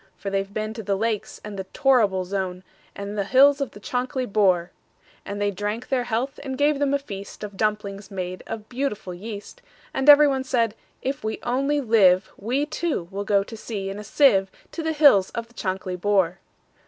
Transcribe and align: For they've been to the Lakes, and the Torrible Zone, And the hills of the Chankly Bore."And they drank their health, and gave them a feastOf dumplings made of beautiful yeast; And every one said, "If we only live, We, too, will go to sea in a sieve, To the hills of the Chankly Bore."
For 0.17 0.31
they've 0.31 0.51
been 0.51 0.73
to 0.73 0.81
the 0.81 0.95
Lakes, 0.95 1.39
and 1.43 1.59
the 1.59 1.65
Torrible 1.65 2.25
Zone, 2.25 2.63
And 2.95 3.15
the 3.15 3.23
hills 3.23 3.61
of 3.61 3.69
the 3.69 3.79
Chankly 3.79 4.25
Bore."And 4.25 5.39
they 5.39 5.51
drank 5.51 5.89
their 5.89 6.05
health, 6.05 6.39
and 6.41 6.57
gave 6.57 6.79
them 6.79 6.95
a 6.95 6.97
feastOf 6.97 7.55
dumplings 7.55 8.09
made 8.09 8.43
of 8.47 8.67
beautiful 8.67 9.13
yeast; 9.13 9.61
And 9.93 10.09
every 10.09 10.27
one 10.27 10.43
said, 10.43 10.73
"If 11.03 11.23
we 11.23 11.37
only 11.43 11.81
live, 11.81 12.31
We, 12.35 12.65
too, 12.65 13.09
will 13.11 13.25
go 13.25 13.43
to 13.43 13.55
sea 13.55 13.91
in 13.91 13.99
a 13.99 14.03
sieve, 14.03 14.49
To 14.71 14.81
the 14.81 14.93
hills 14.93 15.29
of 15.35 15.49
the 15.49 15.53
Chankly 15.53 15.97
Bore." 16.01 16.39